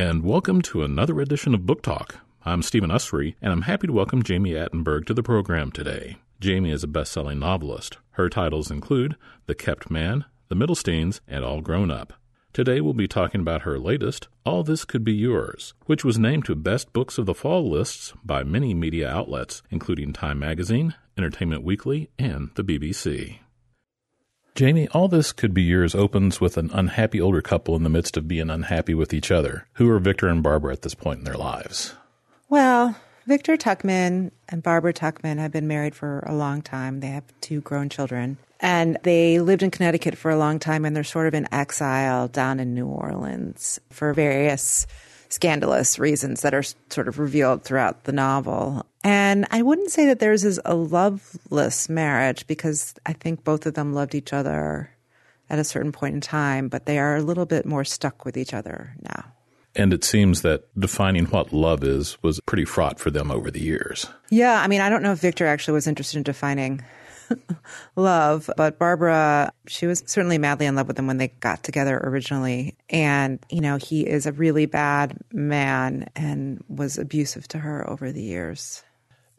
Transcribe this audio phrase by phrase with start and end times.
[0.00, 2.20] and welcome to another edition of Book Talk.
[2.42, 6.16] I'm Stephen Usery, and I'm happy to welcome Jami Attenberg to the program today.
[6.40, 7.98] Jami is a best selling novelist.
[8.12, 12.14] Her titles include The Kept Man, The Middlesteins, and All Grown Up.
[12.54, 16.46] Today we'll be talking about her latest, All This Could Be Yours, which was named
[16.46, 21.62] to Best Books of the Fall lists by many media outlets, including Time Magazine, Entertainment
[21.62, 23.40] Weekly, and the BBC.
[24.54, 28.16] Jami, All This Could Be Yours opens with an unhappy older couple in the midst
[28.16, 29.66] of being unhappy with each other.
[29.74, 31.94] Who are Victor and Barbara at this point in their lives?
[32.48, 32.96] Well,
[33.26, 37.00] Victor Tuckman and Barbara Tuckman have been married for a long time.
[37.00, 38.38] They have two grown children.
[38.58, 42.28] And they lived in Connecticut for a long time and they're sort of in exile
[42.28, 44.86] down in New Orleans for various
[45.30, 48.84] scandalous reasons that are sort of revealed throughout the novel.
[49.02, 53.74] And I wouldn't say that theirs is a loveless marriage because I think both of
[53.74, 54.90] them loved each other
[55.48, 58.36] at a certain point in time, but they are a little bit more stuck with
[58.36, 59.24] each other now.
[59.76, 63.62] And it seems that defining what love is was pretty fraught for them over the
[63.62, 64.06] years.
[64.28, 66.82] Yeah, I mean, I don't know if Victor actually was interested in defining
[67.96, 68.50] love.
[68.56, 72.76] But Barbara, she was certainly madly in love with him when they got together originally.
[72.88, 78.12] And, you know, he is a really bad man and was abusive to her over
[78.12, 78.82] the years.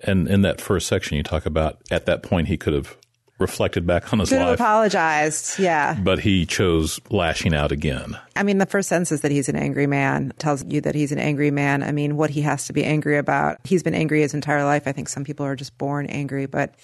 [0.04, 2.98] And in that first section, you talk about at that point he could have
[3.42, 4.48] reflected back on his Could life.
[4.48, 5.98] have apologized, yeah.
[6.02, 8.18] But he chose lashing out again.
[8.36, 11.12] I mean, the first sentence is that he's an angry man, tells you that he's
[11.12, 11.84] an angry man.
[11.84, 13.58] I mean, what he has to be angry about.
[13.64, 14.88] He's been angry his entire life.
[14.88, 16.76] I think some people are just born angry, but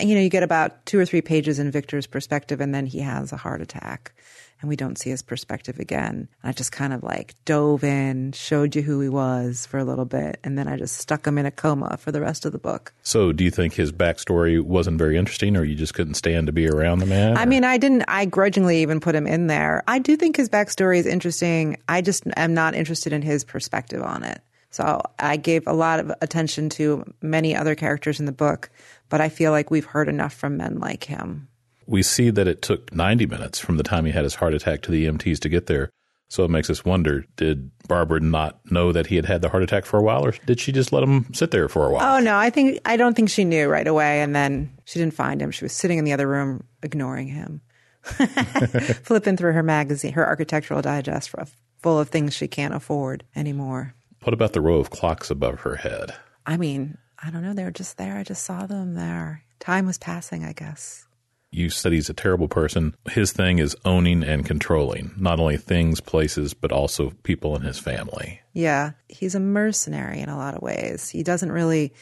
[0.00, 3.00] you know, you get about two or three pages in Victor's perspective, and then he
[3.00, 4.12] has a heart attack,
[4.60, 6.28] and we don't see his perspective again.
[6.42, 9.84] And I just kind of like dove in, showed you who he was for a
[9.84, 12.52] little bit, and then I just stuck him in a coma for the rest of
[12.52, 12.92] the book.
[13.02, 16.52] So, do you think his backstory wasn't very interesting, or you just couldn't stand to
[16.52, 17.36] be around the man?
[17.36, 19.82] I mean, I didn't, I grudgingly even put him in there.
[19.86, 21.78] I do think his backstory is interesting.
[21.88, 24.40] I just am not interested in his perspective on it.
[24.76, 28.68] So I gave a lot of attention to many other characters in the book,
[29.08, 31.48] but I feel like we've heard enough from men like him.
[31.86, 34.82] we see that it took 90 minutes from the time he had his heart attack
[34.82, 35.88] to the EMTs to get there.
[36.28, 39.62] So it makes us wonder did Barbara not know that he had had the heart
[39.62, 42.16] attack for a while, or did she just let him sit there for a while?
[42.16, 45.14] Oh no, I think I don't think she knew right away, and then she didn't
[45.14, 45.52] find him.
[45.52, 47.62] She was sitting in the other room, ignoring him,
[48.02, 51.32] flipping through her magazine, her architectural digest,
[51.78, 53.95] full of things she can't afford anymore.
[54.26, 56.12] What about the row of clocks above her head?
[56.44, 57.54] I mean, I don't know.
[57.54, 58.16] They were just there.
[58.16, 59.44] I just saw them there.
[59.60, 61.06] Time was passing, I guess.
[61.52, 62.96] You said he's a terrible person.
[63.08, 67.78] His thing is owning and controlling not only things, places, but also people in his
[67.78, 68.40] family.
[68.52, 71.08] Yeah, he's a mercenary in a lot of ways.
[71.08, 71.92] He doesn't really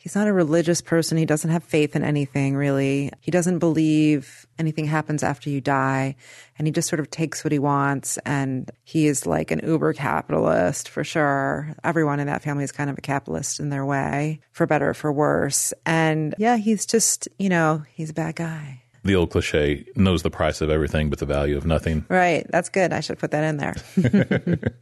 [0.00, 1.18] he's not a religious person.
[1.18, 3.10] He doesn't have faith in anything really.
[3.20, 6.16] He doesn't believe anything happens after you die.
[6.58, 8.16] And he just sort of takes what he wants.
[8.24, 11.76] And he is like an uber capitalist for sure.
[11.84, 14.94] Everyone in that family is kind of a capitalist in their way, for better or
[14.94, 15.74] for worse.
[15.84, 18.82] And yeah, he's just, you know, he's a bad guy.
[19.04, 22.06] The old cliche knows the price of everything but the value of nothing.
[22.08, 22.46] Right.
[22.48, 22.94] That's good.
[22.94, 24.72] I should put that in there.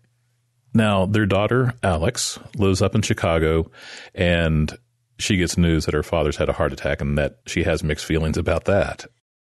[0.75, 3.71] Now, their daughter, Alex, lives up in Chicago
[4.15, 4.77] and
[5.19, 8.05] she gets news that her father's had a heart attack and that she has mixed
[8.05, 9.07] feelings about that.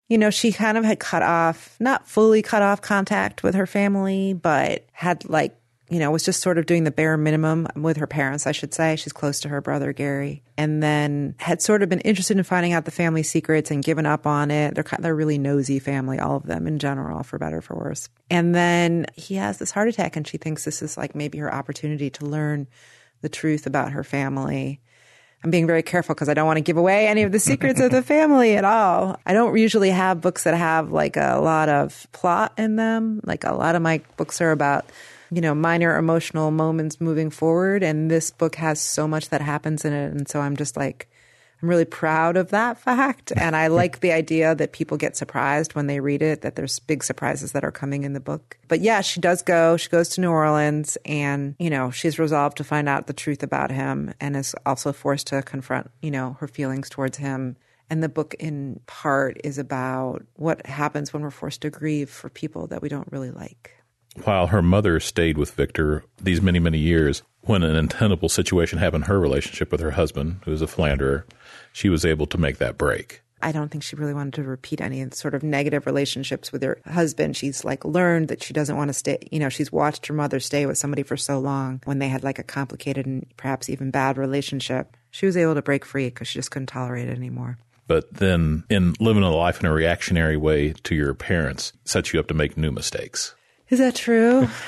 [0.08, 3.66] you know, she kind of had cut off, not fully cut off contact with her
[3.66, 5.54] family, but had like,
[5.90, 8.74] you know, was just sort of doing the bare minimum with her parents, I should
[8.74, 8.96] say.
[8.96, 10.42] She's close to her brother, Gary.
[10.56, 14.04] And then had sort of been interested in finding out the family secrets and given
[14.04, 14.74] up on it.
[14.74, 18.08] They're they're really nosy family, all of them in general, for better or for worse.
[18.30, 21.52] And then he has this heart attack and she thinks this is like maybe her
[21.52, 22.66] opportunity to learn
[23.22, 24.80] the truth about her family.
[25.44, 27.80] I'm being very careful because I don't want to give away any of the secrets
[27.80, 29.20] of the family at all.
[29.24, 33.20] I don't usually have books that have like a lot of plot in them.
[33.24, 34.84] Like a lot of my books are about,
[35.30, 37.84] you know, minor emotional moments moving forward.
[37.84, 40.12] And this book has so much that happens in it.
[40.12, 41.08] And so I'm just like,
[41.60, 43.32] I'm really proud of that fact.
[43.36, 46.78] And I like the idea that people get surprised when they read it, that there's
[46.78, 48.56] big surprises that are coming in the book.
[48.68, 49.76] But yeah, she does go.
[49.76, 53.42] She goes to New Orleans and, you know, she's resolved to find out the truth
[53.42, 57.56] about him and is also forced to confront, you know, her feelings towards him.
[57.90, 62.28] And the book, in part, is about what happens when we're forced to grieve for
[62.28, 63.72] people that we don't really like.
[64.24, 69.04] While her mother stayed with Victor these many, many years, when an untenable situation happened
[69.04, 71.24] her relationship with her husband, who was a philanderer,
[71.72, 73.22] she was able to make that break.
[73.40, 76.80] I don't think she really wanted to repeat any sort of negative relationships with her
[76.86, 77.36] husband.
[77.36, 80.40] She's like learned that she doesn't want to stay, you know, she's watched her mother
[80.40, 83.90] stay with somebody for so long when they had like a complicated and perhaps even
[83.90, 84.96] bad relationship.
[85.10, 87.58] She was able to break free because she just couldn't tolerate it anymore.
[87.86, 92.20] But then, in living a life in a reactionary way to your parents, sets you
[92.20, 93.34] up to make new mistakes.
[93.70, 94.48] Is that true?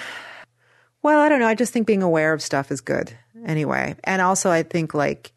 [1.03, 1.47] Well, I don't know.
[1.47, 3.17] I just think being aware of stuff is good
[3.47, 3.97] anyway.
[4.05, 5.33] And also, I think, like,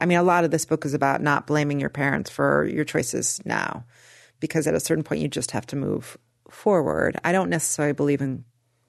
[0.00, 2.84] I mean, a lot of this book is about not blaming your parents for your
[2.84, 3.84] choices now,
[4.40, 6.18] because at a certain point, you just have to move
[6.50, 7.18] forward.
[7.24, 8.44] I don't necessarily believe in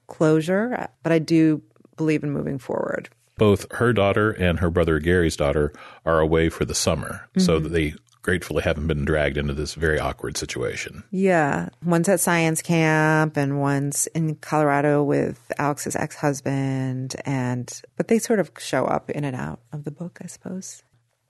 [0.06, 1.62] closure, but I do
[1.96, 3.08] believe in moving forward.
[3.36, 5.72] Both her daughter and her brother Gary's daughter
[6.04, 7.40] are away for the summer, mm-hmm.
[7.40, 11.02] so they gratefully haven't been dragged into this very awkward situation.
[11.10, 11.70] Yeah.
[11.82, 17.16] One's at science camp and one's in Colorado with Alex's ex husband.
[17.24, 20.82] And, but they sort of show up in and out of the book, I suppose.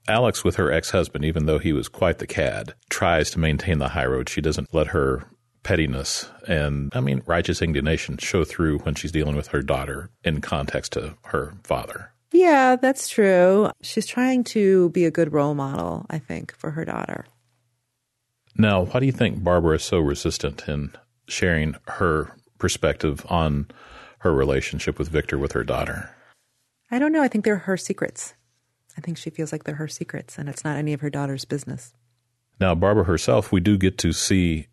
[0.09, 3.77] Alex, with her ex husband, even though he was quite the cad, tries to maintain
[3.77, 4.27] the high road.
[4.27, 5.23] She doesn't let her
[5.63, 10.41] pettiness and, I mean, righteous indignation show through when she's dealing with her daughter in
[10.41, 12.11] context to her father.
[12.31, 13.69] Yeah, that's true.
[13.81, 17.25] She's trying to be a good role model, I think, for her daughter.
[18.57, 20.91] Now, why do you think Barbara is so resistant in
[21.27, 23.67] sharing her perspective on
[24.19, 26.09] her relationship with Victor with her daughter?
[26.91, 27.21] I don't know.
[27.21, 28.33] I think they're her secrets.
[28.99, 31.45] I think she feels like they're her secrets and it's not any of her daughter's
[31.45, 31.93] business.
[32.59, 34.67] Now, Barbara herself, we do get to see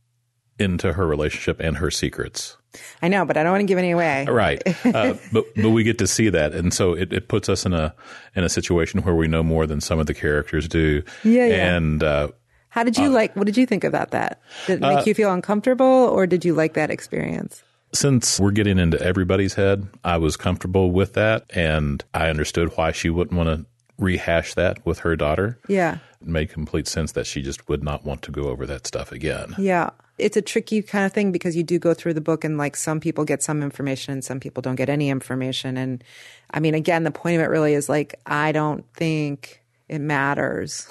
[0.58, 2.56] into her relationship and her secrets.
[3.00, 4.24] I know, but I don't want to give any away.
[4.24, 7.64] Right, uh, but but we get to see that, and so it, it puts us
[7.64, 7.94] in a
[8.34, 11.04] in a situation where we know more than some of the characters do.
[11.22, 11.76] Yeah, yeah.
[11.76, 12.28] And uh,
[12.68, 13.36] how did you uh, like?
[13.36, 14.42] What did you think about that?
[14.66, 17.62] Did it make uh, you feel uncomfortable, or did you like that experience?
[17.94, 22.92] Since we're getting into everybody's head, I was comfortable with that, and I understood why
[22.92, 23.66] she wouldn't want to
[23.98, 25.58] rehash that with her daughter.
[25.68, 25.98] Yeah.
[26.20, 29.12] It made complete sense that she just would not want to go over that stuff
[29.12, 29.54] again.
[29.58, 29.90] Yeah.
[30.18, 32.76] It's a tricky kind of thing because you do go through the book and like
[32.76, 35.76] some people get some information and some people don't get any information.
[35.76, 36.02] And
[36.50, 40.88] I mean, again, the point of it really is like, I don't think it matters.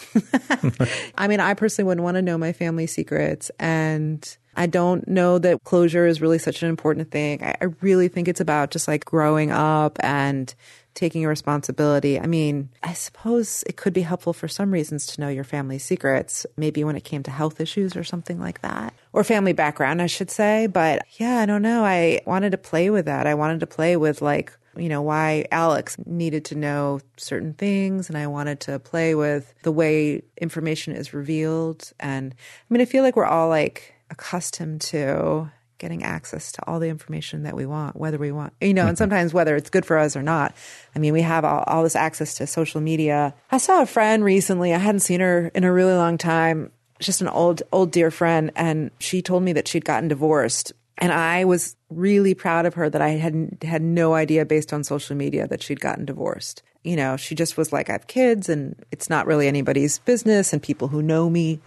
[1.18, 3.50] I mean, I personally wouldn't want to know my family secrets.
[3.60, 7.44] And I don't know that closure is really such an important thing.
[7.44, 10.54] I, I really think it's about just like growing up and
[10.96, 12.20] taking a responsibility.
[12.20, 15.78] I mean, I suppose it could be helpful for some reasons to know your family
[15.78, 20.02] secrets, maybe when it came to health issues or something like that, or family background,
[20.02, 20.68] I should say.
[20.68, 21.84] But yeah, I don't know.
[21.84, 23.28] I wanted to play with that.
[23.28, 28.08] I wanted to play with like, you know, why Alex needed to know certain things.
[28.10, 31.92] And I wanted to play with the way information is revealed.
[32.00, 36.80] And I mean, I feel like we're all like accustomed to getting access to all
[36.80, 38.96] the information that we want, whether we want, you know, and mm-hmm.
[38.96, 40.56] sometimes whether it's good for us or not.
[40.96, 43.34] I mean, we have all, all, this access to social media.
[43.52, 44.74] I saw a friend recently.
[44.74, 46.72] I hadn't seen her in a really long time.
[47.00, 48.52] Just an old, old dear friend.
[48.56, 50.72] And she told me that she'd gotten divorced.
[50.98, 54.86] And I was really proud of her that I had had no idea based on
[54.86, 56.64] social media that she'd gotten divorced.
[56.84, 60.54] You know, she just was like, I have kids and it's not really anybody's business.
[60.54, 61.60] And people who know me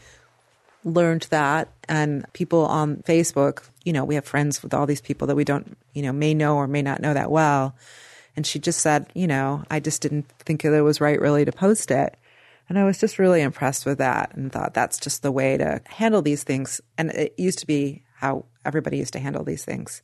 [0.84, 5.26] learned that and people on Facebook, you know, we have friends with all these people
[5.26, 7.75] that we don't, you know, may know or may not know that well.
[8.36, 11.52] And she just said, you know, I just didn't think it was right really to
[11.52, 12.16] post it.
[12.69, 15.80] And I was just really impressed with that and thought that's just the way to
[15.86, 16.81] handle these things.
[16.96, 20.02] And it used to be how everybody used to handle these things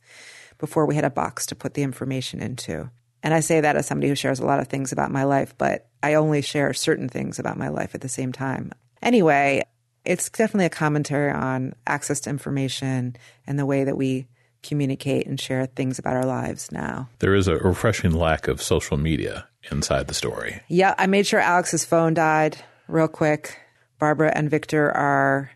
[0.57, 2.89] before we had a box to put the information into.
[3.21, 5.55] And I say that as somebody who shares a lot of things about my life,
[5.57, 8.71] but I only share certain things about my life at the same time.
[9.01, 9.63] Anyway,
[10.05, 13.15] it's definitely a commentary on access to information
[13.47, 14.27] and the way that we
[14.63, 17.07] communicate and share things about our lives now.
[17.19, 20.61] There is a refreshing lack of social media inside the story.
[20.67, 22.57] Yeah, I made sure Alex's phone died
[22.87, 23.59] real quick.
[23.99, 25.51] Barbara and Victor are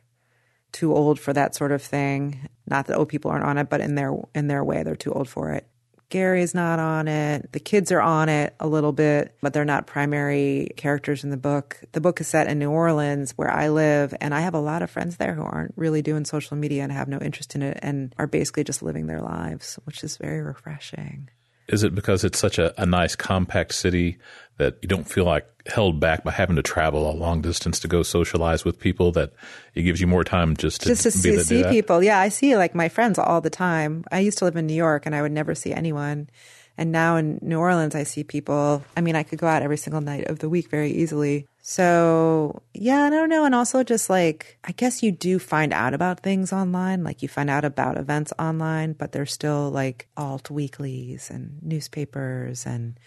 [0.71, 2.47] too old for that sort of thing.
[2.67, 5.11] Not that old people aren't on it, but in their in their way, they're too
[5.11, 5.67] old for it.
[6.09, 7.51] Gary's not on it.
[7.51, 11.37] The kids are on it a little bit, but they're not primary characters in the
[11.37, 11.79] book.
[11.91, 14.81] The book is set in New Orleans, where I live, and I have a lot
[14.81, 17.79] of friends there who aren't really doing social media and have no interest in it
[17.81, 21.29] and are basically just living their lives, which is very refreshing.
[21.69, 24.17] Is it because it's such a, a nice, compact city
[24.57, 27.87] that you don't feel like held back by having to travel a long distance to
[27.87, 29.31] go socialize with people that
[29.75, 32.03] it gives you more time just to just to see, see people.
[32.03, 34.03] Yeah i see like my friends all the time.
[34.11, 36.29] I used to live in new york and i would never see anyone
[36.79, 39.77] and now in new orleans i see people i mean i could go out every
[39.77, 41.45] single night of the week very easily.
[41.61, 43.45] So yeah i don't know.
[43.45, 47.03] And also just like i guess you do find out about things online.
[47.03, 52.65] Like you find out about events online but there's still like alt weeklies and newspapers
[52.65, 52.97] and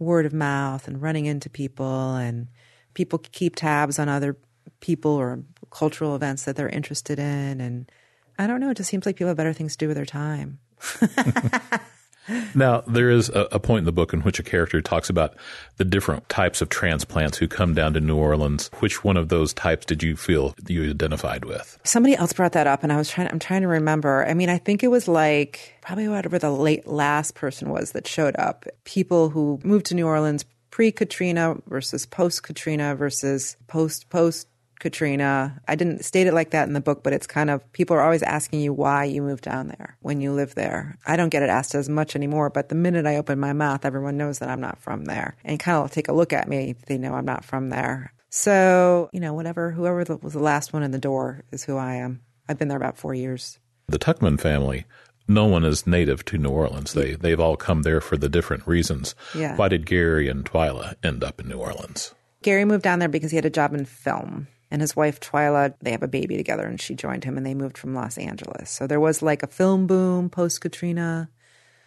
[0.00, 2.16] word of mouth and running into people.
[2.16, 2.48] And
[2.94, 4.36] people keep tabs on other
[4.80, 7.60] people or cultural events that they're interested in.
[7.60, 7.92] And
[8.38, 10.06] I don't know, it just seems like people have better things to do with their
[10.06, 10.58] time.
[12.54, 15.34] Now, there is a, a, point in the book in which a character talks about
[15.76, 18.70] the different types of transplants who come down to New Orleans.
[18.80, 21.78] Which one of those types did you feel you identified with?
[21.84, 23.28] Somebody else brought that up, and I was trying.
[23.28, 24.26] I'm trying to remember.
[24.26, 28.06] I mean, I think it was like probably whatever the late last person was that
[28.06, 28.66] showed up.
[28.84, 34.46] People who moved to New Orleans pre Katrina versus post Katrina versus post post
[34.80, 35.60] Katrina.
[35.68, 38.02] I didn't state it like that in the book, but it's kind of people are
[38.02, 40.98] always asking you why you moved down there when you live there.
[41.06, 43.84] I don't get it asked as much anymore, but the minute I open my mouth,
[43.84, 46.74] everyone knows that I'm not from there and kind of take a look at me.
[46.86, 48.12] They know I'm not from there.
[48.30, 51.96] So, you know, whatever, whoever was the last one in the door is who I
[51.96, 52.22] am.
[52.48, 53.58] I've been there about four years.
[53.88, 54.86] The Tuckman family
[55.30, 56.92] no one is native to New Orleans.
[56.92, 59.14] They they've all come there for the different reasons.
[59.34, 59.54] Yeah.
[59.54, 62.14] Why did Gary and Twyla end up in New Orleans?
[62.42, 65.74] Gary moved down there because he had a job in film and his wife Twyla,
[65.80, 68.70] they have a baby together, and she joined him, and they moved from Los Angeles.
[68.70, 71.28] So there was like a film boom post Katrina.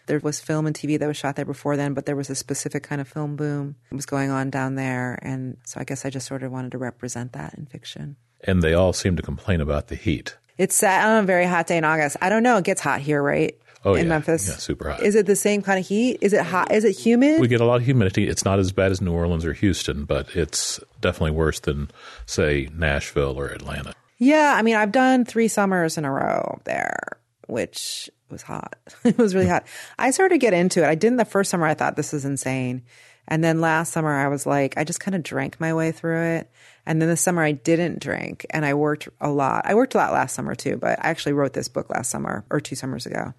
[0.06, 2.34] There was film and TV that was shot there before then, but there was a
[2.34, 6.04] specific kind of film boom that was going on down there, and so I guess
[6.04, 8.16] I just sort of wanted to represent that in fiction.
[8.42, 10.36] And they all seem to complain about the heat.
[10.58, 12.18] It's set on a very hot day in August.
[12.20, 12.58] I don't know.
[12.58, 13.58] It gets hot here, right?
[13.84, 14.08] Oh, in yeah.
[14.08, 14.48] Memphis.
[14.48, 15.02] Yeah, super hot.
[15.02, 16.18] Is it the same kind of heat?
[16.22, 16.72] Is it hot?
[16.72, 17.40] Is it humid?
[17.40, 18.28] We get a lot of humidity.
[18.28, 21.90] It's not as bad as New Orleans or Houston, but it's definitely worse than,
[22.26, 23.92] say, Nashville or Atlanta.
[24.18, 28.76] Yeah, I mean, I've done three summers in a row there, which was hot.
[29.04, 29.66] it was really hot.
[29.98, 30.86] I started to get into it.
[30.86, 31.66] I didn't the first summer.
[31.66, 32.82] I thought this is insane.
[33.26, 36.22] And then last summer, I was like, I just kind of drank my way through
[36.36, 36.50] it.
[36.86, 39.62] And then the summer, I didn't drink and I worked a lot.
[39.64, 42.44] I worked a lot last summer too, but I actually wrote this book last summer
[42.50, 43.32] or two summers ago.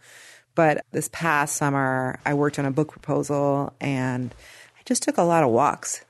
[0.56, 4.34] But this past summer, I worked on a book proposal and
[4.78, 6.06] I just took a lot of walks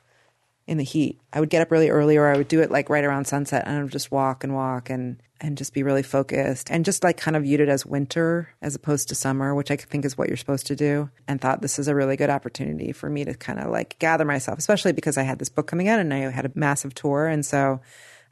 [0.68, 1.20] in the heat.
[1.34, 3.64] I would get up really early or I would do it like right around sunset
[3.66, 7.04] and I would just walk and walk and and just be really focused and just
[7.04, 10.18] like kind of viewed it as winter as opposed to summer, which I think is
[10.18, 11.10] what you're supposed to do.
[11.28, 14.24] And thought this is a really good opportunity for me to kind of like gather
[14.24, 17.28] myself, especially because I had this book coming out and I had a massive tour.
[17.28, 17.82] And so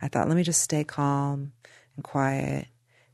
[0.01, 1.51] I thought, let me just stay calm
[1.97, 2.67] and quiet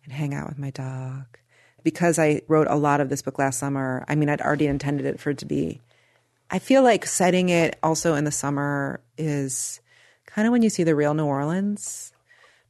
[0.03, 1.39] and hang out with my dog
[1.83, 5.05] because I wrote a lot of this book last summer, I mean, I'd already intended
[5.05, 5.81] it for it to be.
[6.51, 9.79] I feel like setting it also in the summer is
[10.25, 12.11] kind of when you see the real New Orleans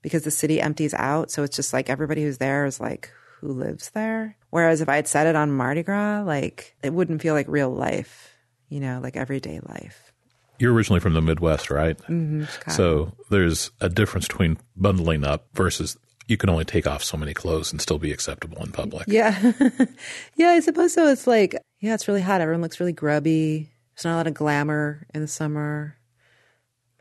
[0.02, 1.32] because the city empties out.
[1.32, 4.36] So it's just like everybody who's there is like, who lives there?
[4.50, 7.70] Whereas if I had set it on Mardi Gras, like it wouldn't feel like real
[7.70, 8.36] life,
[8.68, 10.12] you know, like everyday life.
[10.58, 11.98] You're originally from the Midwest, right?
[11.98, 15.98] Mm-hmm, so there's a difference between bundling up versus
[16.30, 19.08] you can only take off so many clothes and still be acceptable in public.
[19.08, 19.52] Yeah.
[20.36, 21.08] yeah, I suppose so.
[21.08, 22.40] It's like, yeah, it's really hot.
[22.40, 23.72] Everyone looks really grubby.
[23.96, 25.98] There's not a lot of glamour in the summer.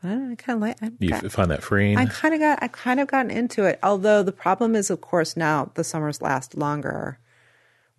[0.01, 0.77] But I, don't know, I kind of like.
[0.81, 1.97] I you got, find that freeing.
[1.97, 2.59] I kind of got.
[2.63, 3.79] I kind of gotten into it.
[3.83, 7.19] Although the problem is, of course, now the summers last longer,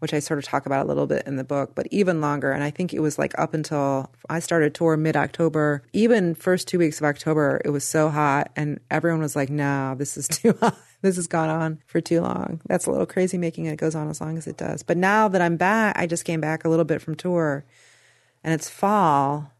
[0.01, 2.53] which I sort of talk about a little bit in the book, but even longer.
[2.53, 5.83] And I think it was like up until I started tour mid October.
[5.93, 9.95] Even first two weeks of October, it was so hot, and everyone was like, "No,
[9.97, 12.61] this is too hot." this has gone on for too long.
[12.67, 14.83] That's a little crazy making it goes on as long as it does.
[14.83, 17.65] But now that I'm back, I just came back a little bit from tour
[18.45, 19.53] and it's fall.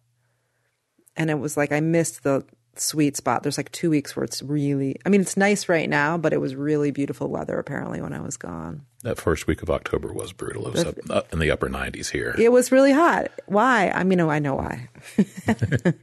[1.17, 2.45] And it was like I missed the
[2.77, 3.43] sweet spot.
[3.43, 6.41] There's like two weeks where it's really, I mean, it's nice right now, but it
[6.41, 8.87] was really beautiful weather apparently when I was gone.
[9.03, 10.67] That first week of October was brutal.
[10.69, 12.35] It was up, up in the upper 90s here.
[12.39, 13.31] It was really hot.
[13.47, 13.91] Why?
[13.91, 14.89] I mean, I know why.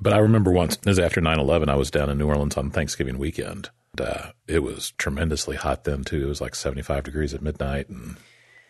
[0.00, 2.56] but I remember once, it was after 9 11, I was down in New Orleans
[2.56, 6.24] on Thanksgiving weekend uh, it was tremendously hot then too.
[6.24, 8.16] It was like 75 degrees at midnight and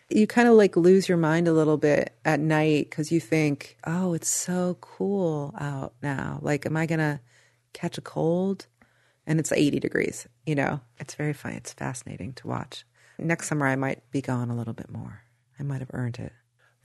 [0.09, 3.77] you kind of like lose your mind a little bit at night because you think,
[3.87, 6.37] oh, it's so cool out now.
[6.43, 7.19] Like, am I going to
[7.77, 8.67] catch a cold?
[9.27, 10.27] And it's 80 degrees.
[10.45, 11.53] You know, it's very fun.
[11.53, 12.85] It's fascinating to watch.
[13.17, 15.21] Next summer, I might be gone a little bit more.
[15.59, 16.33] I might have earned it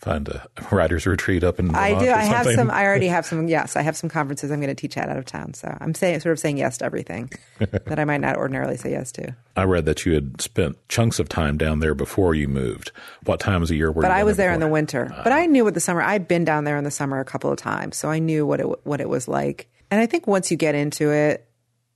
[0.01, 2.11] find a writer's retreat up in Vermont I do.
[2.11, 2.71] I have some.
[2.71, 3.49] I already have some.
[3.49, 5.55] Yes, I have some conferences I'm going to teach at out of town.
[5.55, 8.91] So I'm saying, sort of saying yes to everything that I might not ordinarily say
[8.91, 9.35] yes to.
[9.57, 12.93] I read that you had spent chunks of time down there before you moved.
[13.25, 14.03] What times a year were?
[14.03, 15.13] But I was there, there in the winter.
[15.15, 16.03] Uh, but I knew what the summer.
[16.03, 18.61] I'd been down there in the summer a couple of times, so I knew what
[18.61, 19.69] it what it was like.
[19.91, 21.49] And I think once you get into it,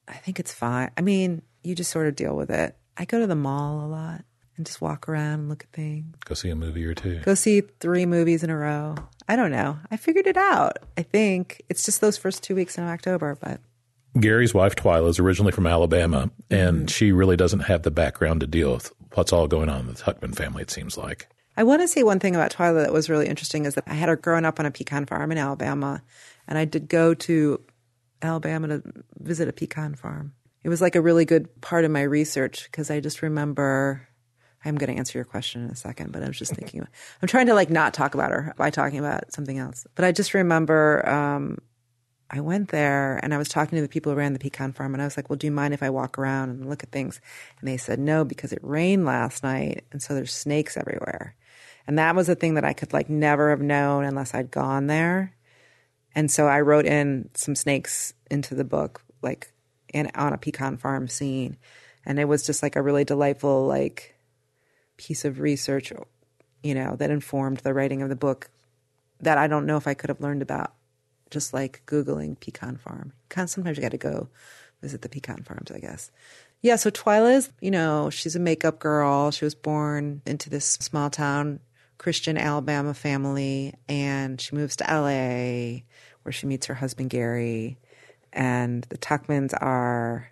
[0.09, 0.91] I think it's fine.
[0.97, 2.77] I mean, you just sort of deal with it.
[2.97, 4.25] I go to the mall a lot
[4.57, 6.15] and just walk around and look at things.
[6.25, 7.21] Go see a movie or two.
[7.21, 8.95] Go see three movies in a row.
[9.29, 9.79] I don't know.
[9.91, 10.79] I figured it out.
[10.97, 13.61] I think it's just those first two weeks in October, but.
[14.21, 16.87] Gary's wife, Twyla, is originally from Alabama, and mm-hmm.
[16.87, 19.95] she really doesn't have the background to deal with what's all going on in the
[19.95, 21.29] Tuckman family, it seems like.
[21.57, 23.95] I want to say one thing about Twyla that was really interesting is that I
[23.95, 26.03] had her growing up on a pecan farm in Alabama,
[26.47, 27.61] and I did go to
[28.25, 28.83] Alabama to
[29.19, 30.35] visit a pecan farm.
[30.63, 34.09] It was like a really good part of my research because I just remember
[34.65, 36.81] I'm going to answer your question in a second, but I was just thinking,
[37.21, 39.87] I'm trying to like not talk about her by talking about something else.
[39.95, 41.59] But I just remember um,
[42.31, 44.95] I went there and I was talking to the people who ran the pecan farm,
[44.95, 46.91] and I was like, "Well, do you mind if I walk around and look at
[46.91, 47.21] things?"
[47.61, 51.37] And they said no because it rained last night, and so there's snakes everywhere.
[51.87, 54.87] And that was a thing that I could like never have known unless I'd gone
[54.87, 55.35] there.
[56.15, 59.53] And so I wrote in some snakes into the book, like
[59.93, 61.57] in on a pecan farm scene,
[62.05, 64.15] and it was just like a really delightful like
[64.97, 65.93] piece of research,
[66.63, 68.49] you know, that informed the writing of the book
[69.21, 70.75] that I don't know if I could have learned about
[71.31, 73.13] just like Googling pecan farm.
[73.47, 74.29] Sometimes you got to go
[74.83, 76.11] visit the pecan farms, I guess.
[76.61, 79.31] Yeah, so Twyla's, you know, she's a makeup girl.
[79.31, 81.61] She was born into this small town
[81.99, 85.83] Christian Alabama family, and she moves to LA
[86.25, 87.79] where she meets her husband Gary.
[88.33, 90.29] And the Tuckmans are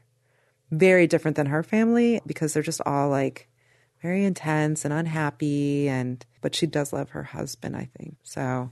[0.70, 3.49] very different than her family because they're just all like
[4.00, 5.88] very intense and unhappy.
[5.88, 8.16] And but she does love her husband i think.
[8.22, 8.70] So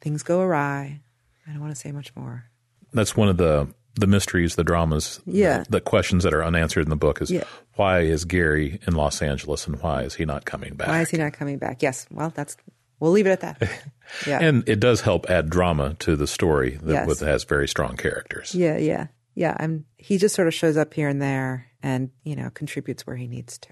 [0.00, 1.00] things go awry.
[1.46, 2.44] I don't want to say much more.
[2.92, 5.64] That's one of the the mysteries the dramas yeah.
[5.64, 7.44] the, the questions that are unanswered in the book is yeah.
[7.74, 10.88] why is gary in los angeles and why is he not coming back?
[10.88, 11.82] Why is he not coming back?
[11.82, 12.06] Yes.
[12.10, 12.56] Well that's
[13.02, 13.70] we'll leave it at that.
[14.26, 14.40] Yeah.
[14.42, 17.20] And it does help add drama to the story that yes.
[17.20, 18.54] has very strong characters.
[18.54, 19.06] Yeah yeah.
[19.34, 23.06] Yeah i'm he just sort of shows up here and there and you know contributes
[23.06, 23.70] where he needs to.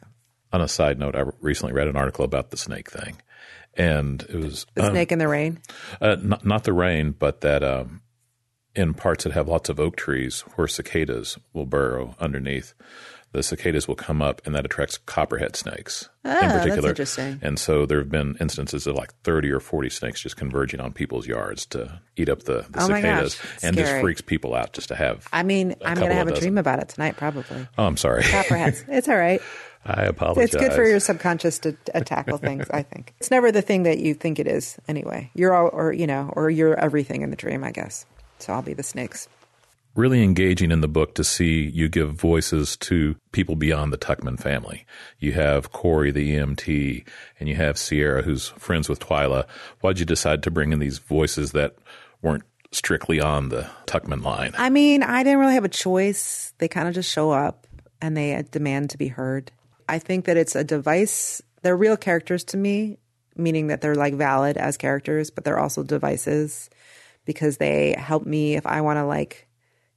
[0.52, 3.20] On a side note, I recently read an article about the snake thing,
[3.74, 5.60] and it was the um, snake in the rain.
[6.00, 8.00] Uh, not, not the rain, but that um,
[8.74, 12.74] in parts that have lots of oak trees, where cicadas will burrow underneath,
[13.32, 16.74] the cicadas will come up, and that attracts copperhead snakes ah, in particular.
[16.74, 17.38] That's interesting.
[17.42, 20.92] And so there have been instances of like thirty or forty snakes just converging on
[20.92, 24.72] people's yards to eat up the, the oh cicadas, gosh, and just freaks people out
[24.72, 25.28] just to have.
[25.32, 27.68] I mean, i am going to have a dream about it tonight, probably.
[27.78, 28.22] Oh, I'm sorry.
[28.24, 28.84] Copperheads.
[28.88, 29.40] it's all right.
[29.84, 30.44] I apologize.
[30.44, 32.68] It's good for your subconscious to, to tackle things.
[32.70, 34.78] I think it's never the thing that you think it is.
[34.88, 37.64] Anyway, you're all, or you know, or you're everything in the dream.
[37.64, 38.06] I guess.
[38.40, 39.28] So I'll be the snakes.
[40.00, 44.40] Really engaging in the book to see you give voices to people beyond the Tuckman
[44.40, 44.86] family.
[45.18, 47.06] You have Corey, the EMT,
[47.38, 49.46] and you have Sierra, who's friends with Twyla.
[49.82, 51.76] Why'd you decide to bring in these voices that
[52.22, 54.54] weren't strictly on the Tuckman line?
[54.56, 56.54] I mean, I didn't really have a choice.
[56.56, 57.66] They kind of just show up
[58.00, 59.52] and they uh, demand to be heard.
[59.86, 61.42] I think that it's a device.
[61.60, 62.96] They're real characters to me,
[63.36, 66.70] meaning that they're like valid as characters, but they're also devices
[67.26, 69.46] because they help me if I want to like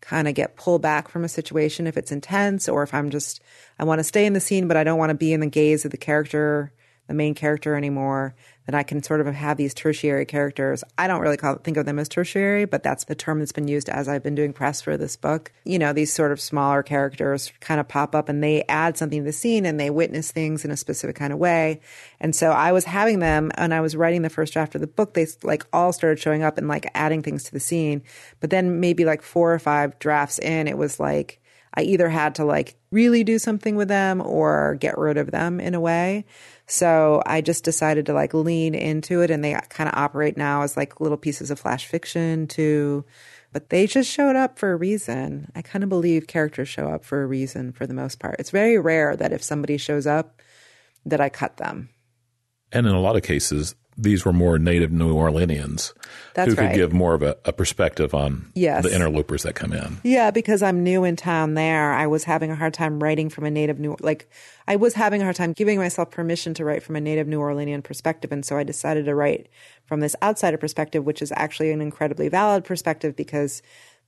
[0.04, 3.42] kind of get pulled back from a situation if it's intense or if I'm just
[3.80, 5.48] I want to stay in the scene but I don't want to be in the
[5.48, 6.74] gaze of the character,
[7.08, 8.36] the main character anymore
[8.66, 10.84] that I can sort of have these tertiary characters.
[10.98, 13.68] I don't really call, think of them as tertiary, but that's the term that's been
[13.68, 15.52] used as I've been doing press for this book.
[15.66, 19.20] You know, these sort of smaller characters kind of pop up and they add something
[19.20, 21.82] to the scene and they witness things in a specific kind of way.
[22.22, 24.88] And so I was having them and I was writing the first draft of the
[24.88, 25.14] book.
[25.14, 28.02] They like all started showing up and like adding things to the scene.
[28.40, 31.42] But then maybe like four or five drafts in, it was like,
[31.76, 35.60] I either had to like really do something with them or get rid of them
[35.60, 36.26] in a way.
[36.68, 40.62] So I just decided to like lean into it and they kind of operate now
[40.62, 43.06] as like little pieces of flash fiction too.
[43.52, 45.52] But they just showed up for a reason.
[45.56, 48.36] I kind of believe characters show up for a reason for the most part.
[48.40, 50.42] It's very rare that if somebody shows up
[51.06, 51.90] that I cut them.
[52.72, 55.94] And in a lot of cases, these were more native New Orleanians
[56.34, 56.76] That's who could right.
[56.76, 58.84] give more of a, a perspective on yes.
[58.84, 59.98] the interlopers that come in.
[60.04, 61.94] Yeah, because I'm new in town there.
[61.94, 64.30] I was having a hard time writing from a native New like
[64.68, 67.40] I was having a hard time giving myself permission to write from a native New
[67.40, 69.50] Orleanian perspective and so I decided to write
[69.86, 73.62] from this outsider perspective which is actually an incredibly valid perspective because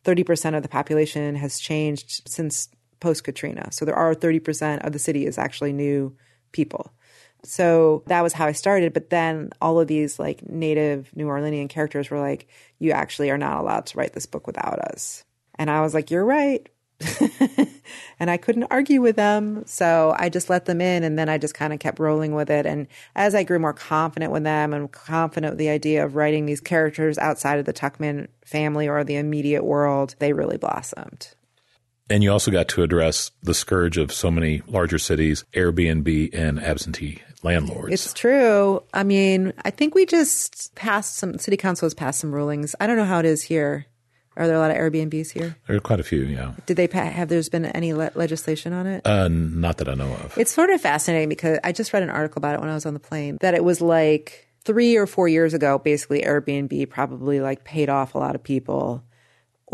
[0.04, 2.70] 30% of the population has changed since
[3.00, 3.72] post Katrina.
[3.72, 6.16] So there are 30% of the city is actually new
[6.52, 6.92] people.
[7.46, 8.94] So that was how I started.
[8.94, 12.48] But then all of these like native New Orleanian characters were like,
[12.80, 15.24] you actually are not allowed to write this book without us.
[15.58, 16.68] And I was like, you're right.
[18.20, 19.64] and I couldn't argue with them.
[19.66, 22.50] So I just let them in and then I just kind of kept rolling with
[22.50, 22.66] it.
[22.66, 26.46] And as I grew more confident with them and confident with the idea of writing
[26.46, 31.36] these characters outside of the Tuckman family or the immediate world, they really blossomed.
[32.10, 36.60] And you also got to address the scourge of so many larger cities, Airbnb and
[36.60, 37.94] absentee landlords.
[37.94, 38.84] It's true.
[38.94, 42.76] I mean, I think we just passed some, city council has passed some rulings.
[42.80, 43.88] I don't know how it is here.
[44.38, 45.56] Are there a lot of Airbnbs here?
[45.66, 46.52] There are quite a few, yeah.
[46.66, 49.08] Did they have there's been any le- legislation on it?
[49.08, 50.38] Uh, not that I know of.
[50.38, 52.86] It's sort of fascinating because I just read an article about it when I was
[52.86, 57.40] on the plane that it was like three or four years ago, basically Airbnb probably
[57.40, 59.04] like paid off a lot of people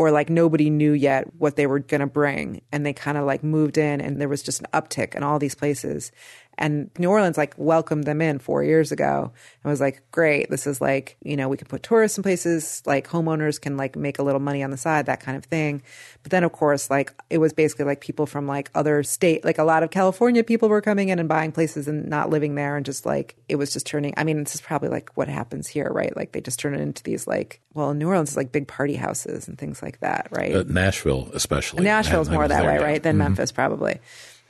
[0.02, 3.24] or like nobody knew yet what they were going to bring and they kind of
[3.24, 6.10] like moved in and there was just an uptick in all these places
[6.58, 9.32] And New Orleans like welcomed them in four years ago
[9.64, 10.50] and was like, great.
[10.50, 13.96] This is like, you know, we can put tourists in places like homeowners can like
[13.96, 15.82] make a little money on the side, that kind of thing.
[16.22, 19.58] But then of course, like it was basically like people from like other state, like
[19.58, 22.76] a lot of California people were coming in and buying places and not living there.
[22.76, 25.66] And just like, it was just turning, I mean, this is probably like what happens
[25.66, 26.14] here, right?
[26.14, 28.94] Like they just turn it into these like, well, New Orleans is like big party
[28.94, 30.54] houses and things like that, right?
[30.54, 31.84] Uh, Nashville, especially.
[31.84, 33.02] Nashville's more that way, right?
[33.02, 34.00] Than Memphis, probably.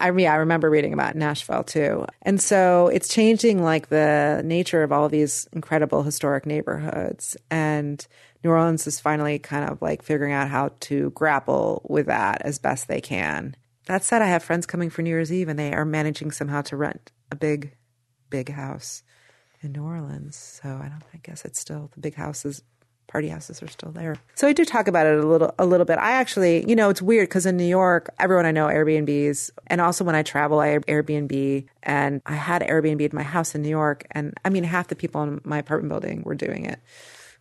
[0.02, 2.06] I yeah, I remember reading about Nashville too.
[2.22, 7.36] And so it's changing like the nature of all these incredible historic neighborhoods.
[7.52, 8.04] And
[8.42, 12.58] New Orleans is finally kind of like figuring out how to grapple with that as
[12.58, 13.54] best they can.
[13.86, 16.62] That said, I have friends coming for New Year's Eve and they are managing somehow
[16.62, 17.76] to rent a big,
[18.28, 19.04] big house
[19.60, 20.34] in New Orleans.
[20.34, 22.60] So I don't I guess it's still the big houses
[23.12, 24.16] party houses are still there.
[24.35, 25.98] So I do talk about it a little a little bit.
[25.98, 29.83] I actually, you know, it's weird because in New York, everyone I know Airbnbs, and
[29.83, 33.68] also when I travel, I Airbnb, and I had Airbnb at my house in New
[33.68, 36.81] York, and I mean, half the people in my apartment building were doing it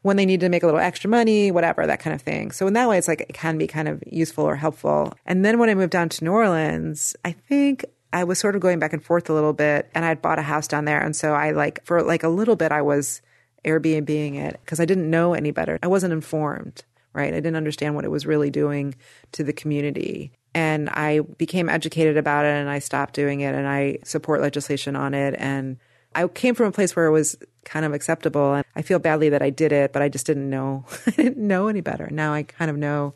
[0.02, 2.52] when they need to make a little extra money, whatever, that kind of thing.
[2.52, 5.14] So in that way, it's like it can be kind of useful or helpful.
[5.26, 8.62] And then when I moved down to New Orleans, I think I was sort of
[8.62, 11.16] going back and forth a little bit, and I'd bought a house down there, and
[11.16, 13.22] so I like for like a little bit, I was
[13.66, 15.78] Airbnbing it because I didn't know any better.
[15.84, 17.34] I wasn't informed, right?
[17.34, 18.96] I didn't understand what it was really doing
[19.34, 20.32] to the community.
[20.54, 24.96] And I became educated about it and I stopped doing it and I support legislation
[24.96, 25.36] on it.
[25.38, 25.78] And
[26.14, 28.56] I came from a place where it was kind of acceptable.
[28.56, 30.86] And I feel badly that I did it, but I just didn't know.
[31.08, 32.10] I didn't know any better.
[32.12, 33.14] Now I kind of know.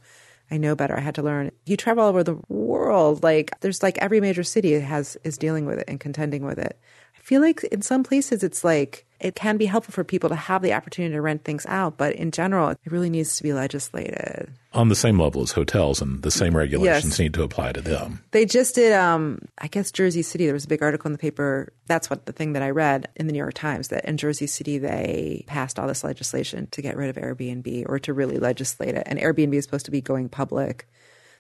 [0.52, 0.96] I know better.
[0.96, 1.52] I had to learn.
[1.66, 3.24] You travel all over the world.
[3.24, 6.80] Like there's like every major city has is dealing with it and contending with it.
[7.26, 10.36] I feel like in some places it's like it can be helpful for people to
[10.36, 13.52] have the opportunity to rent things out, but in general, it really needs to be
[13.52, 14.54] legislated.
[14.74, 17.20] On the same level as hotels, and the same regulations Yes.
[17.20, 18.20] need to apply to them.
[18.30, 20.46] They just did, um, I guess, Jersey City.
[20.46, 21.74] There was a big article in the paper.
[21.88, 24.46] That's what the thing that I read in the New York Times that in Jersey
[24.46, 28.94] City they passed all this legislation to get rid of Airbnb or to really legislate
[28.94, 29.04] it.
[29.08, 30.88] And Airbnb is supposed to be going public.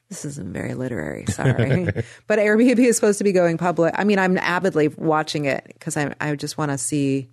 [0.09, 1.85] This isn't very literary, sorry.
[2.27, 3.95] but Airbnb is supposed to be going public.
[3.97, 7.29] I mean, I'm avidly watching it because I I just want to see.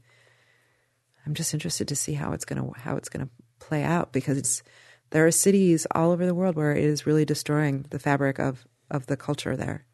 [1.26, 4.62] I'm just interested to see how it's gonna how it's gonna play out because it's
[5.11, 8.66] there are cities all over the world where it is really destroying the fabric of
[8.90, 9.85] of the culture there,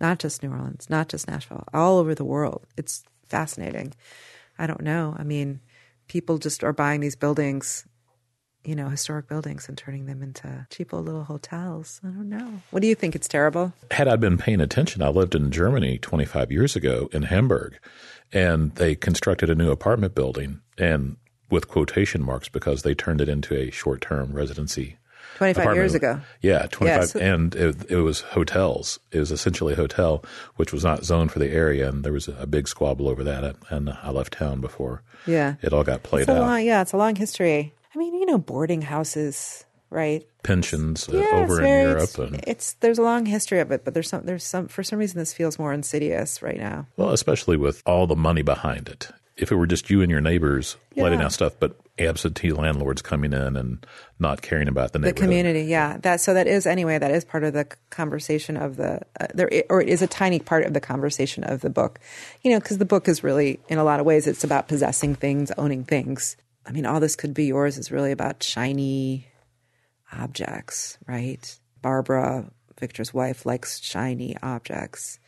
[0.00, 2.66] not just New Orleans, not just Nashville, all over the world.
[2.76, 3.94] It's fascinating.
[4.58, 5.14] I don't know.
[5.18, 5.60] I mean,
[6.08, 7.86] people just are buying these buildings,
[8.66, 12.00] you know, historic buildings and turning them into cheapo little hotels.
[12.04, 12.60] I don't know.
[12.70, 13.14] What do you think?
[13.14, 13.72] It's terrible.
[13.90, 17.78] Had I been paying attention, I lived in Germany 25 years ago in Hamburg,
[18.32, 21.16] and they constructed a new apartment building, and
[21.50, 24.96] with quotation marks because they turned it into a short-term residency.
[25.36, 25.76] 25 apartment.
[25.76, 26.20] years ago.
[26.40, 26.98] Yeah, 25.
[27.00, 27.14] Yes.
[27.14, 28.98] And it, it was hotels.
[29.12, 30.24] It was essentially a hotel,
[30.56, 31.88] which was not zoned for the area.
[31.90, 33.54] And there was a big squabble over that.
[33.68, 35.56] And I left town before Yeah.
[35.60, 36.40] it all got played out.
[36.40, 37.74] long, yeah, it's a long history.
[37.96, 40.22] I mean, you know, boarding houses, right?
[40.42, 42.02] Pensions uh, Yeah, over in Europe.
[42.02, 44.82] It's, And, it's there's a long history of it, but there's some there's some for
[44.82, 46.86] some reason this feels more insidious right now.
[46.98, 49.08] well, especially with all the money behind it.
[49.38, 53.32] If it were just you and your neighbors letting out stuff, but absentee landlords coming
[53.32, 53.86] in and
[54.18, 55.96] not caring about the The community, yeah.
[55.98, 56.98] That so that is anyway.
[56.98, 60.38] That is part of the conversation of the uh, there, or it is a tiny
[60.38, 61.98] part of the conversation of the book.
[62.42, 65.14] You know, because the book is really, in a lot of ways, it's about possessing
[65.14, 66.36] things, owning things.
[66.66, 69.28] I mean, all this could be yours is really about shiny
[70.12, 71.58] objects, right?
[71.80, 75.18] Barbara, Victor's wife, likes shiny objects.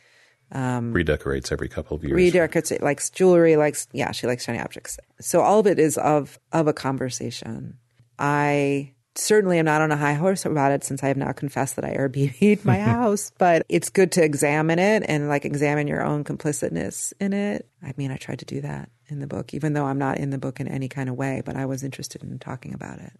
[0.51, 2.15] Um, redecorates every couple of years.
[2.15, 5.95] redecorates it likes jewelry likes yeah she likes shiny objects so all of it is
[5.99, 7.77] of of a conversation
[8.17, 11.75] i certainly am not on a high horse about it since i have now confessed
[11.75, 16.03] that i airbnb'd my house but it's good to examine it and like examine your
[16.03, 19.73] own complicitness in it i mean i tried to do that in the book even
[19.73, 22.23] though i'm not in the book in any kind of way but i was interested
[22.23, 23.13] in talking about it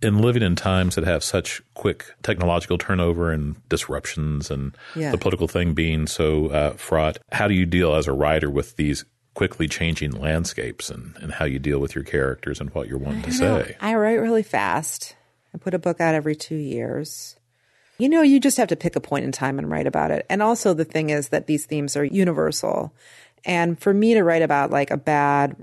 [0.00, 5.10] in living in times that have such quick technological turnover and disruptions and Yeah.
[5.10, 8.76] the political thing being so uh, fraught, how do you deal as a writer with
[8.76, 12.96] these quickly changing landscapes and, and how you deal with your characters and what you're
[12.98, 13.76] wanting to say?
[13.80, 15.16] I write really fast.
[15.58, 17.36] I put a book out every two years.
[17.98, 20.24] You know, you just have to pick a point in time and write about it.
[20.30, 22.94] And also, the thing is that these themes are universal.
[23.44, 25.56] And for me to write about like a bad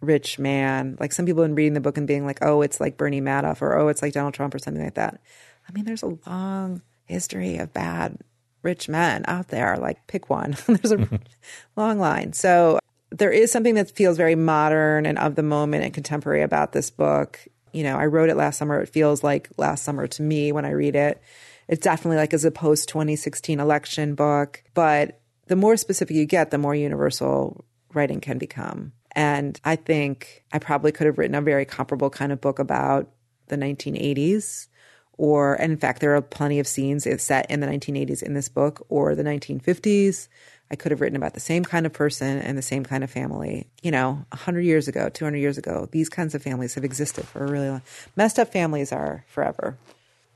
[0.00, 2.80] rich man, like some people have been reading the book and being like, oh, it's
[2.80, 5.20] like Bernie Madoff or oh, it's like Donald Trump or something like that.
[5.68, 8.18] I mean, there's a long history of bad
[8.62, 9.76] rich men out there.
[9.76, 10.56] Like, pick one.
[10.66, 11.08] there's a
[11.76, 12.34] long line.
[12.34, 12.78] So
[13.10, 16.88] there is something that feels very modern and of the moment and contemporary about this
[16.90, 17.40] book.
[17.72, 18.80] You know, I wrote it last summer.
[18.80, 21.22] It feels like last summer to me when I read it.
[21.68, 26.50] It's definitely like as a post 2016 election book, but the more specific you get,
[26.50, 28.92] the more universal writing can become.
[29.12, 33.10] And I think I probably could have written a very comparable kind of book about
[33.48, 34.68] the 1980s.
[35.16, 38.48] Or, and in fact, there are plenty of scenes set in the 1980s in this
[38.48, 40.28] book or the 1950s.
[40.70, 43.10] I could have written about the same kind of person and the same kind of
[43.10, 43.66] family.
[43.82, 47.44] You know, 100 years ago, 200 years ago, these kinds of families have existed for
[47.44, 47.82] a really long
[48.16, 49.76] Messed up families are forever.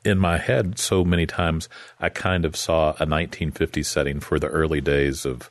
[0.05, 1.69] In my head, so many times,
[1.99, 5.51] I kind of saw a 1950s setting for the early days of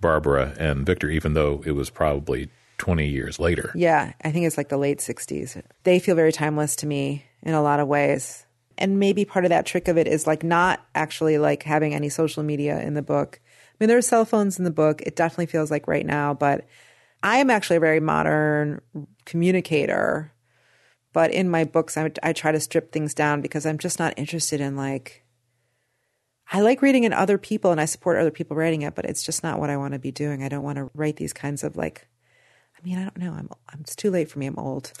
[0.00, 3.72] Barbara and Victor, even though it was probably 20 years later.
[3.74, 5.62] Yeah, I think it's like the late 60s.
[5.84, 8.44] They feel very timeless to me in a lot of ways.
[8.76, 12.08] And maybe part of that trick of it is like not actually like having any
[12.08, 13.40] social media in the book
[13.80, 15.02] mean, there are cell phones in the book.
[15.02, 16.66] It definitely feels like right now, but
[17.22, 18.80] I am actually a very modern
[19.24, 20.32] communicator.
[21.12, 24.14] But in my books, I, I try to strip things down because I'm just not
[24.16, 25.24] interested in like,
[26.52, 29.22] I like reading in other people and I support other people writing it, but it's
[29.22, 30.42] just not what I want to be doing.
[30.42, 32.06] I don't want to write these kinds of like,
[32.76, 33.32] I mean, I don't know.
[33.32, 34.46] I'm, I'm it's too late for me.
[34.46, 34.92] I'm old.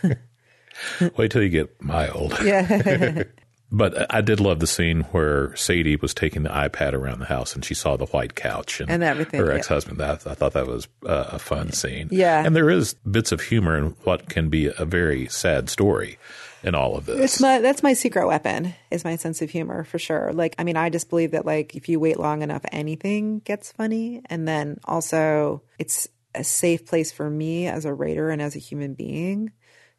[1.16, 2.36] Wait till you get my old.
[2.42, 3.22] Yeah.
[3.74, 7.54] But I did love the scene where Sadie was taking the iPad around the house
[7.54, 9.40] and she saw the white couch and, and everything.
[9.40, 9.56] Her yeah.
[9.58, 9.98] ex husband.
[9.98, 12.08] That I thought that was uh, a fun scene.
[12.10, 16.18] Yeah, and there is bits of humor in what can be a very sad story
[16.62, 17.18] in all of this.
[17.18, 20.34] It's my that's my secret weapon is my sense of humor for sure.
[20.34, 23.72] Like I mean, I just believe that like if you wait long enough, anything gets
[23.72, 28.54] funny, and then also it's a safe place for me as a writer and as
[28.54, 29.52] a human being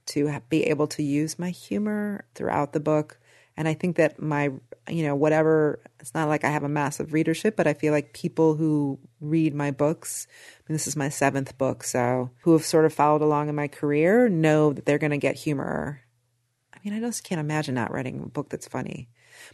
[0.06, 3.18] to be able to use my humor throughout the book
[3.56, 4.52] and I think that my,
[4.90, 8.14] you know, whatever, it's not like I have a massive readership, but I feel like
[8.14, 10.28] people who read my books,
[10.68, 14.28] this is my seventh book, so who have sort of followed along in my career
[14.28, 16.02] know that they're going to get humor.
[16.74, 19.10] I mean, I just can't imagine not writing a book that's funny.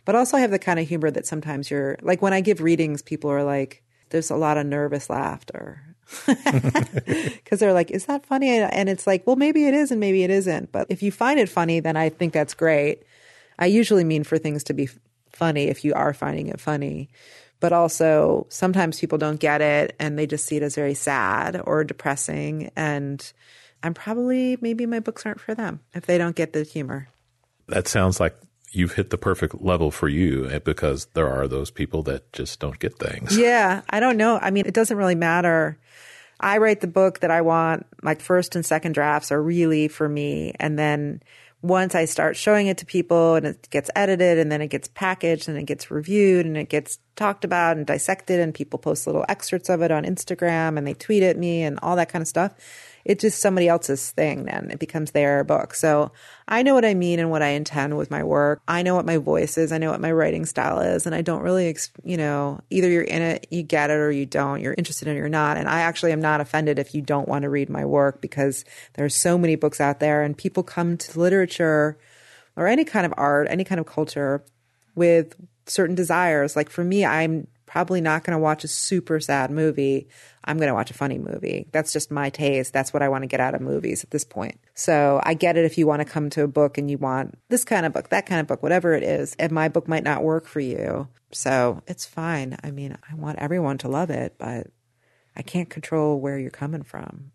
[0.05, 2.61] But also, I have the kind of humor that sometimes you're like when I give
[2.61, 8.25] readings, people are like, there's a lot of nervous laughter because they're like, is that
[8.25, 8.49] funny?
[8.49, 10.71] And it's like, well, maybe it is and maybe it isn't.
[10.71, 13.03] But if you find it funny, then I think that's great.
[13.59, 14.89] I usually mean for things to be
[15.31, 17.09] funny if you are finding it funny.
[17.59, 21.61] But also, sometimes people don't get it and they just see it as very sad
[21.65, 22.71] or depressing.
[22.75, 23.31] And
[23.83, 27.09] I'm probably, maybe my books aren't for them if they don't get the humor.
[27.67, 28.35] That sounds like
[28.71, 32.61] you've hit the perfect level for you eh, because there are those people that just
[32.61, 33.37] don't get things.
[33.37, 34.39] Yeah, I don't know.
[34.41, 35.77] I mean, it doesn't really matter.
[36.39, 37.85] I write the book that I want.
[38.03, 40.53] Like first and second drafts are really for me.
[40.59, 41.21] And then
[41.61, 44.87] once I start showing it to people and it gets edited and then it gets
[44.87, 49.05] packaged and it gets reviewed and it gets talked about and dissected and people post
[49.05, 52.21] little excerpts of it on Instagram and they tweet at me and all that kind
[52.21, 52.53] of stuff
[53.05, 54.69] it's just somebody else's thing then.
[54.71, 55.73] It becomes their book.
[55.73, 56.11] So
[56.47, 58.61] I know what I mean and what I intend with my work.
[58.67, 59.71] I know what my voice is.
[59.71, 61.05] I know what my writing style is.
[61.05, 64.25] And I don't really, you know, either you're in it, you get it, or you
[64.25, 64.61] don't.
[64.61, 65.57] You're interested in it or you're not.
[65.57, 68.65] And I actually am not offended if you don't want to read my work because
[68.93, 71.97] there's so many books out there and people come to literature
[72.55, 74.43] or any kind of art, any kind of culture
[74.95, 75.35] with
[75.65, 76.55] certain desires.
[76.55, 80.07] Like for me, I'm probably not going to watch a super sad movie.
[80.43, 81.67] I'm going to watch a funny movie.
[81.71, 82.73] That's just my taste.
[82.73, 84.59] That's what I want to get out of movies at this point.
[84.73, 87.37] So I get it if you want to come to a book and you want
[87.49, 89.35] this kind of book, that kind of book, whatever it is.
[89.37, 91.07] And my book might not work for you.
[91.31, 92.57] So it's fine.
[92.63, 94.65] I mean, I want everyone to love it, but
[95.35, 97.31] I can't control where you're coming from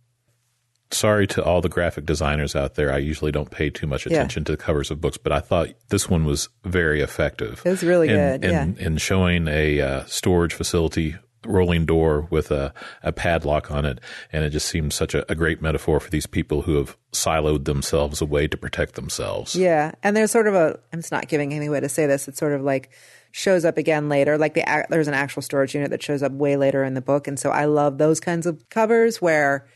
[0.94, 2.92] sorry to all the graphic designers out there.
[2.92, 4.46] I usually don't pay too much attention yeah.
[4.46, 7.62] to the covers of books, but I thought this one was very effective.
[7.64, 8.44] It was really in, good.
[8.44, 8.86] In, yeah.
[8.86, 14.00] in showing a uh, storage facility rolling door with a, a padlock on it.
[14.32, 17.64] And it just seems such a, a, great metaphor for these people who have siloed
[17.64, 19.54] themselves away to protect themselves.
[19.54, 19.92] Yeah.
[20.02, 22.28] And there's sort of a, I'm just not giving any way to say this.
[22.28, 22.90] It's sort of like
[23.32, 24.38] shows up again later.
[24.38, 27.28] Like the, there's an actual storage unit that shows up way later in the book.
[27.28, 29.66] And so I love those kinds of covers where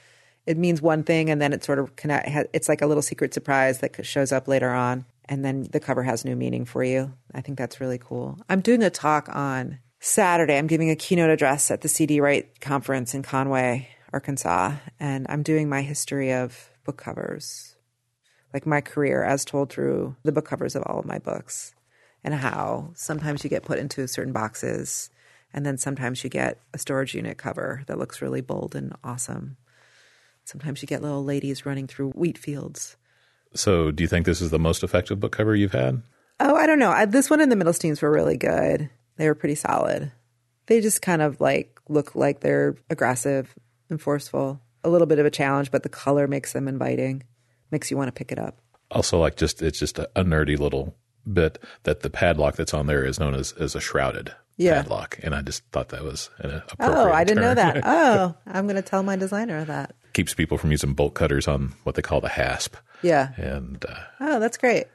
[0.49, 3.35] it means one thing and then it sort of connect it's like a little secret
[3.35, 7.13] surprise that shows up later on and then the cover has new meaning for you.
[7.35, 8.39] I think that's really cool.
[8.49, 10.57] I'm doing a talk on saturday.
[10.57, 12.21] I'm giving a keynote address at the C.D.
[12.21, 17.77] Wright conference in conway arkansas and i'm doing my history of book covers
[18.55, 21.75] like my career as told through the book covers of all of my books
[22.25, 25.11] and how sometimes you get put into certain boxes
[25.53, 29.57] and then sometimes you get a storage unit cover that looks really bold and awesome
[30.49, 32.97] Sometimes you get little ladies running through wheat fields.
[33.55, 36.01] So, do you think this is the most effective book cover you've had?
[36.41, 36.91] Oh, I don't know.
[36.91, 38.89] I, this one and the Middlesteins were really good.
[39.17, 40.11] They were pretty solid.
[40.67, 43.55] They just kind of like look like they're aggressive
[43.91, 44.59] and forceful.
[44.85, 47.25] A little bit of a challenge, but the color makes them inviting,
[47.71, 48.59] makes you want to pick it up.
[48.91, 50.95] Also, like just it's just a, a nerdy little
[51.31, 54.81] bit that the padlock that's on there is known as as a shrouded Yeah.
[54.81, 55.19] padlock.
[55.23, 57.83] And I just thought that was an Oh, I didn't know that.
[57.85, 59.95] Oh, I'm going to tell my designer that.
[60.19, 62.75] Keeps people from using bolt cutters on what they call the hasp.
[63.03, 63.35] Yeah.
[63.37, 64.87] And uh, Oh, that's great.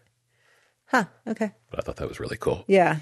[0.87, 1.05] Huh.
[1.25, 1.53] Okay.
[1.69, 2.65] But I thought that was really cool.
[2.67, 2.97] Yeah.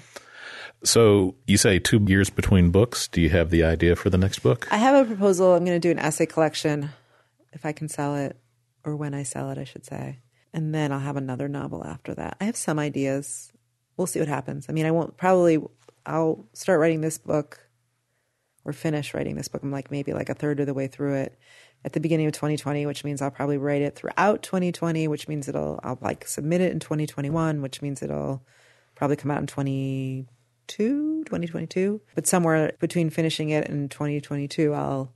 [0.84, 3.08] So you say two years between books.
[3.08, 4.68] Do you have the idea for the next book?
[4.70, 5.54] I have a proposal.
[5.54, 6.90] I'm going to do an essay collection
[7.52, 8.36] if I can sell it
[8.84, 10.20] or when I sell it, I should say.
[10.54, 12.36] And then I'll have another novel after that.
[12.40, 13.50] I have some ideas.
[13.96, 14.66] We'll see what happens.
[14.68, 15.58] I mean, I won't probably,
[16.06, 17.68] I'll start writing this book
[18.64, 19.64] or finish writing this book.
[19.64, 21.36] I'm like maybe like a third of the way through it
[21.84, 25.48] at the beginning of 2020, which means I'll probably write it throughout 2020, which means
[25.48, 28.42] it'll, I'll like submit it in 2021, which means it'll
[28.94, 32.00] probably come out in 2022, 2022.
[32.14, 35.12] But somewhere between finishing it and 2022, I'll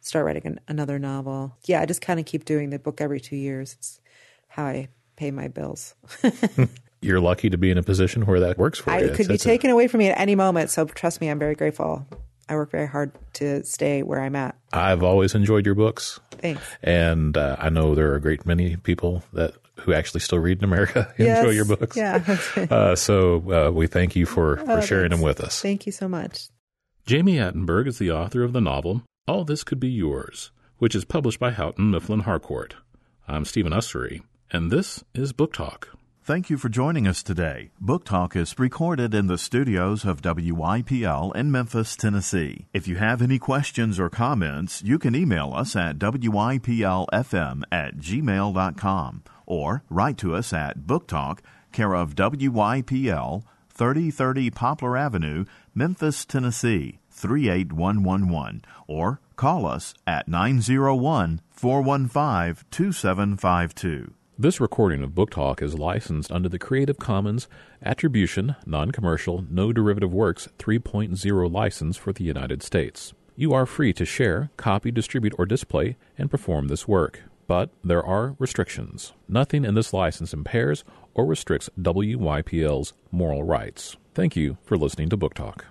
[0.00, 1.56] start writing an, another novel.
[1.64, 3.74] Yeah, I just kind of keep doing the book every two years.
[3.74, 4.00] It's
[4.48, 5.94] how I pay my bills.
[7.02, 9.04] You're lucky to be in a position where that works for I, you.
[9.06, 10.70] it could be It's- it's a- taken away from me at any moment.
[10.70, 12.06] So trust me, I'm very grateful.
[12.50, 14.56] I work very hard to stay where I'm at.
[14.72, 16.18] I've always enjoyed your books.
[16.32, 16.60] Thanks.
[16.82, 20.58] And uh, I know there are a great many people that who actually still read
[20.58, 21.96] in America enjoy your books.
[21.96, 22.22] Yeah.
[22.70, 25.62] Uh, so uh, we thank you for, for sharing them with us.
[25.62, 26.48] Thank you so much.
[27.06, 31.04] Jami Attenberg is the author of the novel All This Could Be Yours, which is
[31.04, 32.74] published by Houghton Mifflin Harcourt.
[33.28, 35.96] I'm Stephen Usery, and this is Book Talk.
[36.30, 37.72] Thank you for joining us today.
[37.80, 42.66] Book Talk is recorded in the studios of WYPL in Memphis, Tennessee.
[42.72, 49.22] If you have any questions or comments, you can email us at WYPLFM at gmail.com
[49.44, 57.00] or write to us at Book Talk, care of WYPL, 3030 Poplar Avenue, Memphis, Tennessee,
[57.10, 64.14] 38111, or call us at 901 415 2752.
[64.40, 67.46] This recording of Book Talk is licensed under the Creative Commons
[67.84, 73.12] Attribution, Non Commercial, No Derivative Works 3.0 license for the United States.
[73.36, 78.02] You are free to share, copy, distribute, or display and perform this work, but there
[78.02, 79.12] are restrictions.
[79.28, 83.98] Nothing in this license impairs or restricts WYPL's moral rights.
[84.14, 85.66] Thank you for listening to Book Talk.